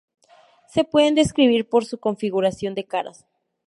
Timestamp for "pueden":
0.83-1.13